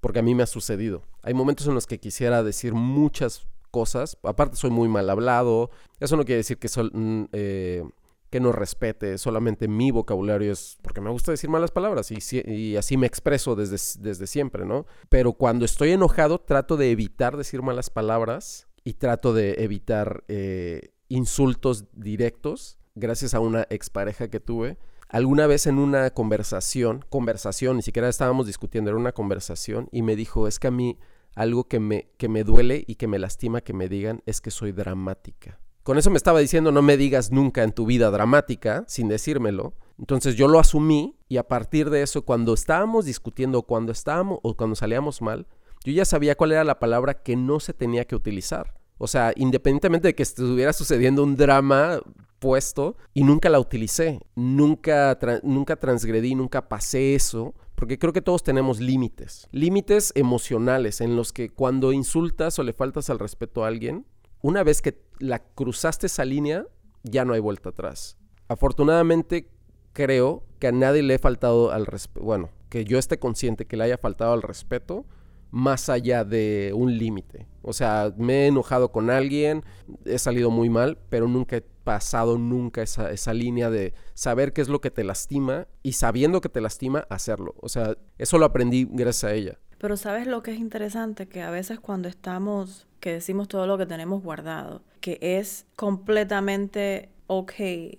[0.00, 1.02] porque a mí me ha sucedido.
[1.22, 6.16] Hay momentos en los que quisiera decir muchas cosas, aparte soy muy mal hablado, eso
[6.16, 7.82] no quiere decir que, mm, eh,
[8.30, 12.96] que no respete, solamente mi vocabulario es porque me gusta decir malas palabras y, así
[12.96, 14.86] me expreso desde, desde siempre, ¿no?
[15.08, 20.92] Pero cuando estoy enojado trato de evitar decir malas palabras y trato de evitar eh,
[21.08, 24.78] insultos directos gracias a una expareja que tuve.
[25.08, 30.16] Alguna vez en una conversación, conversación, ni siquiera estábamos discutiendo, era una conversación, y me
[30.16, 30.98] dijo, es que a mí
[31.34, 34.50] algo que me, que me duele y que me lastima que me digan es que
[34.50, 35.58] soy dramática.
[35.82, 39.74] Con eso me estaba diciendo, no me digas nunca en tu vida dramática, sin decírmelo.
[39.98, 44.56] Entonces yo lo asumí y a partir de eso, cuando estábamos discutiendo, cuando estábamos o
[44.56, 45.46] cuando salíamos mal,
[45.84, 48.74] yo ya sabía cuál era la palabra que no se tenía que utilizar.
[48.98, 52.00] O sea, independientemente de que estuviera sucediendo un drama
[52.38, 58.42] puesto y nunca la utilicé, nunca, nunca transgredí, nunca pasé eso, porque creo que todos
[58.42, 63.68] tenemos límites, límites emocionales en los que cuando insultas o le faltas al respeto a
[63.68, 64.06] alguien,
[64.40, 66.66] una vez que la cruzaste esa línea,
[67.02, 68.16] ya no hay vuelta atrás.
[68.48, 69.48] Afortunadamente
[69.92, 73.76] creo que a nadie le he faltado al respeto, bueno, que yo esté consciente que
[73.76, 75.04] le haya faltado al respeto,
[75.52, 77.46] más allá de un límite.
[77.62, 79.62] O sea, me he enojado con alguien,
[80.04, 84.62] he salido muy mal, pero nunca he pasado nunca esa, esa línea de saber qué
[84.62, 87.54] es lo que te lastima y sabiendo que te lastima, hacerlo.
[87.60, 89.58] O sea, eso lo aprendí gracias a ella.
[89.78, 93.78] Pero sabes lo que es interesante, que a veces cuando estamos, que decimos todo lo
[93.78, 97.52] que tenemos guardado, que es completamente ok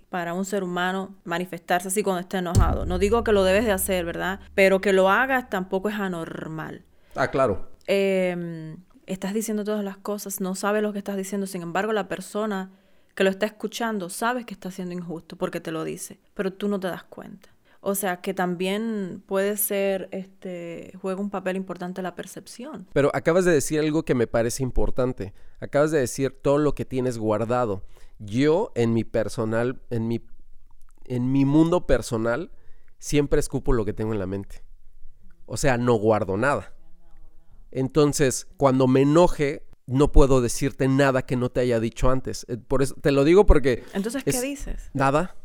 [0.09, 2.85] para un ser humano manifestarse así cuando está enojado.
[2.85, 4.39] No digo que lo debes de hacer, ¿verdad?
[4.55, 6.85] Pero que lo hagas tampoco es anormal.
[7.15, 7.69] Ah, claro.
[7.88, 12.08] Em, estás diciendo todas las cosas, no sabes lo que estás diciendo, sin embargo la
[12.08, 12.71] persona
[13.15, 16.67] que lo está escuchando sabe que está siendo injusto porque te lo dice, pero tú
[16.67, 17.49] no te das cuenta.
[17.86, 22.88] O sea que también puede ser, este, juega un papel importante la percepción.
[22.93, 25.34] Pero acabas de decir algo que me parece importante.
[25.60, 27.84] Acabas de decir todo lo que tienes guardado.
[28.19, 30.21] Yo en mi personal, en mi,
[31.04, 32.52] en mi mundo personal,
[32.99, 34.63] siempre escupo lo que tengo en la mente.
[35.45, 36.72] O sea, no guardo nada.
[37.75, 42.45] Entonces, cuando me enoje, no puedo decirte nada que no te haya dicho antes.
[42.47, 43.83] Eh, por eso te lo digo porque.
[43.93, 44.91] Entonces, ¿qué dices?
[44.93, 45.36] Nada.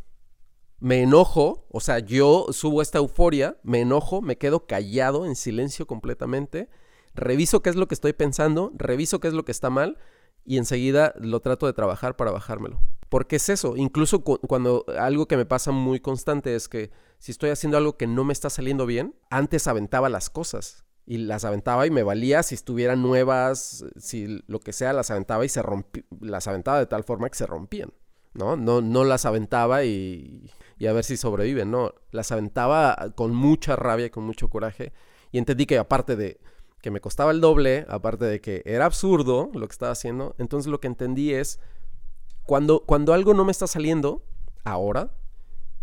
[0.78, 5.88] Me enojo, o sea, yo subo esta euforia, me enojo, me quedo callado, en silencio
[5.88, 6.68] completamente,
[7.14, 9.98] reviso qué es lo que estoy pensando, reviso qué es lo que está mal
[10.44, 12.80] y enseguida lo trato de trabajar para bajármelo.
[13.08, 17.50] Porque es eso, incluso cuando algo que me pasa muy constante es que si estoy
[17.50, 21.86] haciendo algo que no me está saliendo bien, antes aventaba las cosas y las aventaba
[21.86, 26.04] y me valía si estuvieran nuevas, si lo que sea, las aventaba y se rompí,
[26.20, 27.94] las aventaba de tal forma que se rompían,
[28.34, 28.56] ¿no?
[28.56, 33.74] No, no las aventaba y, y a ver si sobreviven, no, las aventaba con mucha
[33.74, 34.92] rabia y con mucho coraje
[35.32, 36.40] y entendí que aparte de
[36.82, 40.70] que me costaba el doble, aparte de que era absurdo lo que estaba haciendo, entonces
[40.70, 41.58] lo que entendí es,
[42.44, 44.26] cuando, cuando algo no me está saliendo,
[44.62, 45.10] ahora,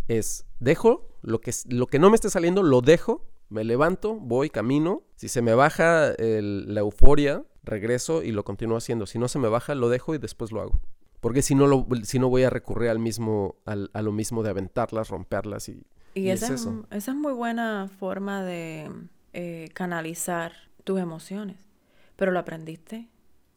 [0.07, 4.49] es, dejo lo que, lo que no me esté saliendo, lo dejo, me levanto, voy,
[4.49, 9.39] camino, si se me baja la euforia, regreso y lo continúo haciendo, si no se
[9.39, 10.79] me baja, lo dejo y después lo hago.
[11.19, 14.51] Porque si no, lo, si no voy a recurrir al mismo, a lo mismo de
[14.51, 16.85] aventarlas, romperlas y, y, esa, es eso.
[16.91, 18.91] esa es muy buena forma de
[19.33, 20.53] eh, canalizar
[20.83, 21.57] tus emociones,
[22.15, 23.09] pero lo aprendiste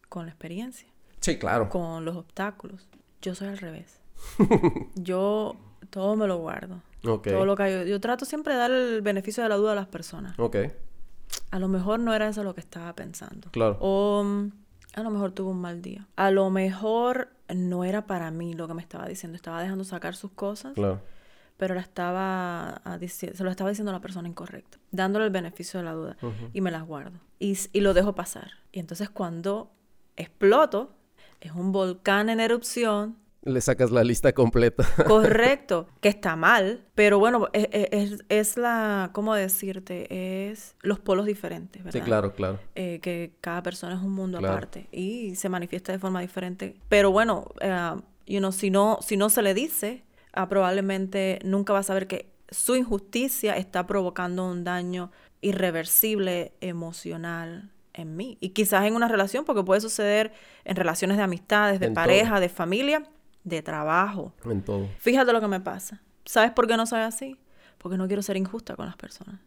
[0.08, 0.88] con la experiencia.
[1.20, 1.68] Sí, claro.
[1.68, 2.88] Con los obstáculos.
[3.20, 4.00] Yo soy al revés.
[4.94, 5.56] yo
[5.90, 6.82] todo me lo guardo.
[7.02, 9.86] Todo lo que yo, trato siempre de dar el beneficio de la duda a las
[9.86, 10.38] personas.
[10.38, 10.56] Ok.
[11.50, 13.50] A lo mejor no era eso lo que estaba pensando.
[13.50, 13.76] Claro.
[13.80, 14.50] O mm,
[14.94, 16.06] a lo mejor tuve un mal día.
[16.16, 19.36] A lo mejor no era para mí lo que me estaba diciendo.
[19.36, 20.74] Estaba dejando sacar sus cosas.
[20.74, 21.00] Claro
[21.58, 25.84] pero la estaba se lo estaba diciendo a la persona incorrecta, dándole el beneficio de
[25.84, 26.16] la duda
[26.54, 28.52] y me las guardo y, y, lo dejo pasar.
[28.72, 29.72] Y entonces cuando
[30.16, 30.94] exploto,
[31.40, 33.16] es un volcán en erupción.
[33.48, 34.86] Le sacas la lista completa.
[35.06, 40.50] Correcto, que está mal, pero bueno, es, e, es, es, la, ¿cómo decirte?
[40.50, 41.98] Es los polos diferentes, ¿verdad?
[41.98, 42.58] Sí, claro, claro.
[42.74, 46.76] Eh, que cada persona es un mundo aparte y se manifiesta de forma diferente.
[46.88, 47.94] Pero bueno, eh,
[48.26, 50.04] you know, si, no, si no se le dice,
[50.38, 57.72] Ah, probablemente nunca va a saber que su injusticia está provocando un daño irreversible emocional
[57.92, 58.38] en mí.
[58.40, 60.32] Y quizás en una relación, porque puede suceder
[60.64, 63.02] en relaciones de amistades, de pareja, de familia,
[63.44, 64.32] de trabajo.
[64.44, 64.88] En todo.
[64.98, 66.02] Fíjate lo que me pasa.
[66.24, 67.36] ¿Sabes por qué no soy así?
[67.78, 69.40] Porque no quiero ser injusta con las personas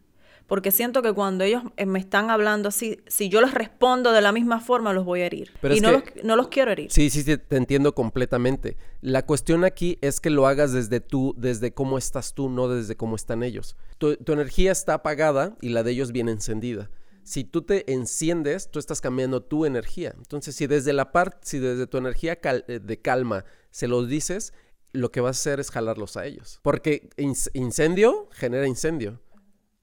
[0.52, 4.20] porque siento que cuando ellos eh, me están hablando así, si yo les respondo de
[4.20, 5.54] la misma forma, los voy a herir.
[5.64, 6.92] y no, los, no, los, quiero herir.
[6.92, 8.76] Sí, sí, sí, te entiendo completamente.
[9.00, 12.98] La cuestión aquí es que lo hagas desde tú, desde cómo estás tú, no desde
[12.98, 13.78] cómo están ellos.
[13.98, 16.90] Tu, energía está apagada y la de ellos viene encendida.
[17.24, 20.14] Si tú te enciendes, tú estás cambiando tu energía.
[20.18, 24.54] Entonces, si desde la parte, si desde tu energía eh, de calma se los dices,
[24.92, 26.60] lo que vas a hacer es jalarlos a ellos.
[26.64, 27.10] Porque
[27.54, 29.20] incendio genera incendio.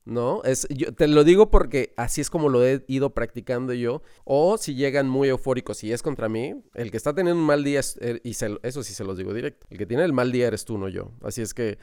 [0.09, 0.43] ¿no?
[0.45, 4.03] Es, yo te lo digo porque así es como lo he ido practicando yo.
[4.25, 7.63] O si llegan muy eufóricos y es contra mí, el que está teniendo un mal
[7.63, 10.47] día, er, y eso sí se los digo directo, el que tiene el mal día
[10.47, 11.13] eres tú, no yo.
[11.23, 11.79] Así es que,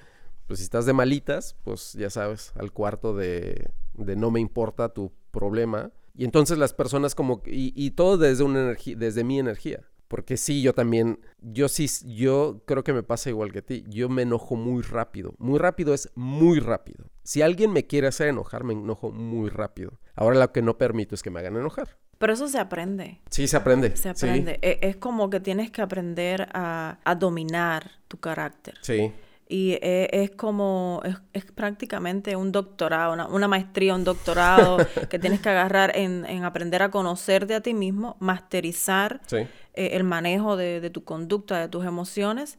[0.47, 5.11] pues si estás de malitas, pues ya sabes, al cuarto de no me importa tu
[5.35, 5.91] problema.
[6.15, 9.81] Y entonces las personas como, y, y todo desde una energía, desde mi energía.
[10.07, 13.83] Porque sí, yo también, yo sí, yo creo que me pasa igual que a ti.
[13.87, 15.33] Yo me enojo muy rápido.
[15.39, 17.05] Muy rápido es muy rápido.
[17.23, 19.99] Si alguien me quiere hacer enojar, me enojo muy rápido.
[20.13, 21.97] Ahora lo que no permito es que me hagan enojar.
[22.17, 23.19] Pero eso se aprende.
[23.29, 23.97] Sí, se aprende.
[23.97, 24.59] Se aprende.
[24.61, 28.75] E, es, como que tienes que aprender a, a dominar tu carácter.
[28.81, 29.11] Sí.
[29.47, 31.01] Y e, es, como,
[31.33, 34.77] es, prácticamente un doctorado, una, maestría, un doctorado
[35.09, 40.57] que tienes que agarrar en, aprender a conocerte a ti mismo, masterizar eh, el manejo
[40.57, 42.57] de, tu conducta, de tus emociones,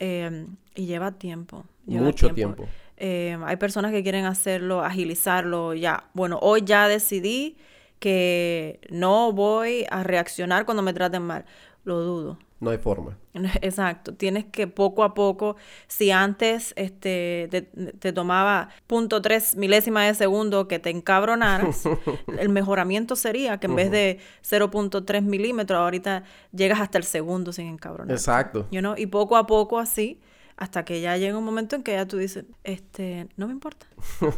[0.00, 1.64] eh, y lleva tiempo.
[1.86, 2.66] Mucho tiempo.
[2.96, 7.56] Eh, hay personas que quieren hacerlo, agilizarlo, ya, bueno, hoy ya decidí
[7.98, 11.44] que no voy a reaccionar cuando me traten mal.
[11.84, 12.38] Lo dudo.
[12.64, 13.18] No hay forma.
[13.60, 14.14] Exacto.
[14.14, 20.66] Tienes que poco a poco, si antes este, te, tomaba punto tres milésima de segundo
[20.66, 21.84] que te encabronaras,
[22.38, 27.66] el mejoramiento sería que en vez de 0.3 milímetros, ahorita llegas hasta el segundo sin
[27.66, 28.16] encabronar.
[28.16, 28.66] Exacto.
[28.70, 28.94] You know?
[28.96, 30.22] Y poco a poco así,
[30.56, 33.86] hasta que ya llega un momento en que ya tú dices, este, no me importa.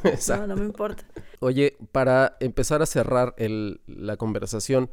[0.04, 0.46] Exacto.
[0.46, 1.04] No, no me importa.
[1.38, 4.90] Oye, para empezar a cerrar el, la conversación,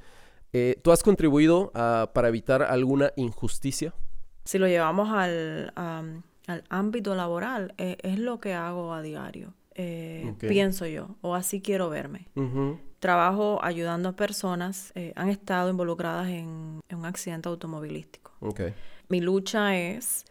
[0.53, 3.93] eh, ¿Tú has contribuido para evitar alguna injusticia?
[4.45, 9.53] Si lo llevamos al, al ámbito laboral, eh, es lo que hago a diario.
[9.75, 12.27] Eh, pienso yo, o así quiero verme.
[12.99, 18.31] Trabajo ayudando a personas, han estado involucradas en, un accidente automovilístico.
[19.09, 20.25] Mi lucha es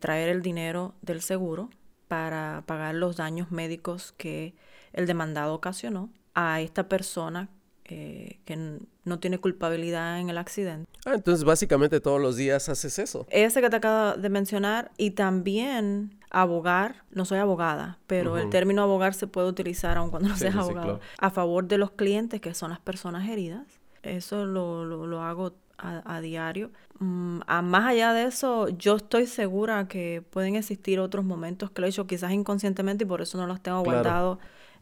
[0.00, 1.70] traer el dinero del seguro
[2.08, 4.54] para pagar los daños médicos que
[4.92, 7.48] el demandado ocasionó a esta persona
[7.88, 10.90] eh, que no tiene culpabilidad en el accidente.
[11.04, 13.26] Ah, entonces básicamente todos los días haces eso.
[13.30, 18.82] Ese que te acabo de mencionar y también abogar, no soy abogada, pero el término
[18.82, 22.54] abogar se puede utilizar aun cuando no seas abogado, a favor de los clientes que
[22.54, 23.62] son las personas heridas.
[24.02, 26.72] Eso lo, lo, hago a, diario.
[26.98, 31.80] Mm, a más allá de eso, yo estoy segura que pueden existir otros momentos que
[31.80, 34.38] lo he hecho quizás inconscientemente y por eso no los tengo guardados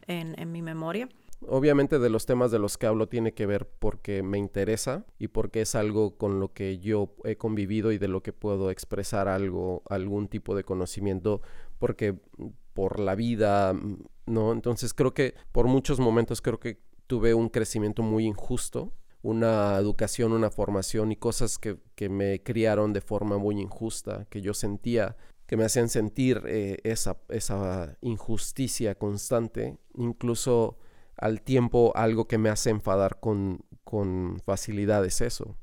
[0.07, 1.07] en, en mi memoria.
[1.41, 5.27] Obviamente de los temas de los que hablo tiene que ver porque me interesa y
[5.27, 9.27] porque es algo con lo que yo he convivido y de lo que puedo expresar
[9.27, 11.41] algo, algún tipo de conocimiento,
[11.77, 12.17] porque
[12.73, 13.73] por la vida,
[14.25, 14.51] ¿no?
[14.51, 20.31] Entonces creo que por muchos momentos creo que tuve un crecimiento muy injusto, una educación,
[20.33, 25.15] una formación y cosas que, que me criaron de forma muy injusta, que yo sentía
[25.47, 30.77] que me hacían sentir eh, esa, esa injusticia constante, incluso
[31.17, 35.57] al tiempo algo que me hace enfadar con, con facilidad es eso.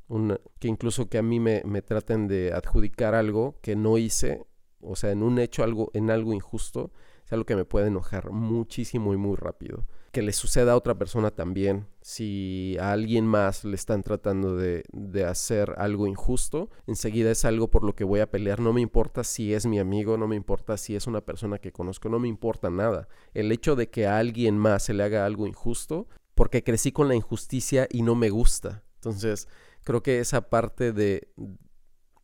[0.59, 4.47] que incluso que a mí me, me, traten de adjudicar algo que no hice,
[4.81, 6.93] o sea, en un hecho, algo, en algo injusto,
[7.25, 10.95] es algo que me puede enojar muchísimo y muy rápido que le suceda a otra
[10.99, 11.87] persona también.
[12.03, 14.85] Si a alguien más le están tratando de,
[15.27, 18.61] hacer algo injusto, enseguida es algo por lo que voy a pelear.
[18.61, 21.73] No me importa si es mi amigo, no me importa si es una persona que
[21.73, 23.09] conozco, no me importa nada.
[23.33, 27.09] El hecho de que a alguien más se le haga algo injusto, porque crecí con
[27.09, 28.85] la injusticia y no me gusta.
[28.97, 29.49] Entonces,
[29.83, 31.33] creo que esa parte de,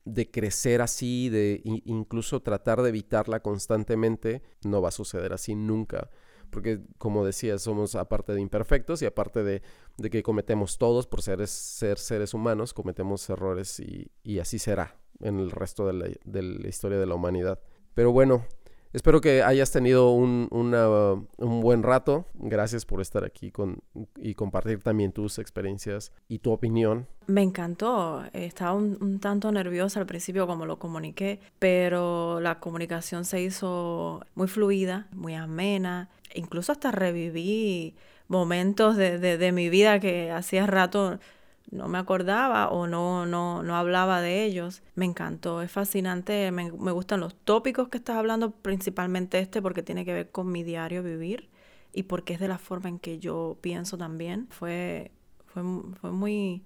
[0.04, 6.10] de crecer así, de incluso tratar de evitarla constantemente, no va a suceder así nunca
[6.50, 9.62] porque como decía, somos aparte de imperfectos y aparte de,
[10.10, 15.50] que cometemos todos por ser, ser seres humanos, cometemos errores y, así será en el
[15.50, 17.60] resto de la, de la, historia de la humanidad.
[17.94, 18.44] Pero bueno,
[18.92, 22.26] espero que hayas tenido un, un buen rato.
[22.34, 23.80] Gracias por estar aquí con,
[24.16, 27.08] y compartir también tus experiencias y tu opinión.
[27.26, 28.22] Me encantó.
[28.32, 34.24] Estaba un, un tanto nerviosa al principio como lo comuniqué, pero la comunicación se hizo
[34.36, 37.94] muy fluida, muy amena incluso hasta reviví
[38.28, 41.18] momentos de, de, mi vida que hacía rato
[41.70, 44.82] no me acordaba o no, no, no hablaba de ellos.
[44.94, 49.82] Me encantó, es fascinante, me, me, gustan los tópicos que estás hablando, principalmente este porque
[49.82, 51.48] tiene que ver con mi diario vivir
[51.92, 54.48] y porque es de la forma en que yo pienso también.
[54.50, 55.10] Fue,
[55.46, 55.62] fue,
[56.00, 56.64] fue muy,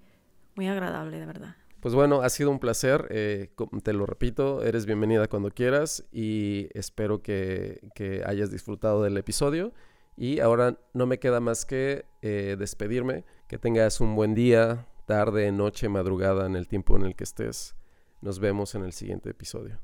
[0.55, 1.55] muy agradable, de verdad.
[1.83, 3.49] Pues bueno, ha sido un placer, eh,
[3.83, 7.81] te lo repito, eres bienvenida cuando quieras y espero que,
[8.25, 9.73] hayas disfrutado del episodio.
[10.15, 15.51] Y ahora no me queda más que eh, despedirme, que tengas un buen día, tarde,
[15.51, 17.75] noche, madrugada, en el tiempo en el que estés.
[18.21, 19.77] Nos vemos en el siguiente episodio.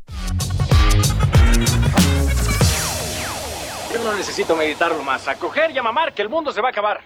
[3.93, 5.27] Yo no necesito meditarlo más.
[5.27, 7.01] A coger y a mamar que el mundo se va a acabar.